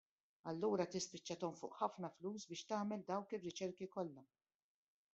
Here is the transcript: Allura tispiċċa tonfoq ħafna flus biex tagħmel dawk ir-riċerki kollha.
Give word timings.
Allura 0.51 0.87
tispiċċa 0.95 1.37
tonfoq 1.43 1.77
ħafna 1.83 2.11
flus 2.17 2.49
biex 2.53 2.67
tagħmel 2.73 3.07
dawk 3.13 3.39
ir-riċerki 3.39 3.93
kollha. 3.97 4.29